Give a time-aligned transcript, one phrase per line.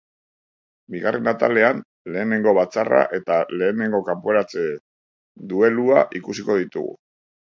[0.93, 1.81] Bigarren atalean,
[2.15, 4.65] lehenengo batzarra eta lehenengo kanporatze
[5.53, 6.95] duelua ikusiko ditugu.